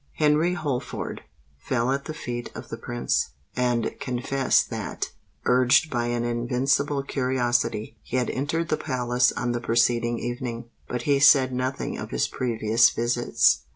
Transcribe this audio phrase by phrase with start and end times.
[0.13, 1.21] Henry Holford
[1.59, 5.11] fell at the feet of the Prince, and confessed that,
[5.45, 11.03] urged by an invincible curiosity, he had entered the palace on the preceding evening; but
[11.03, 13.59] he said nothing of his previous visits.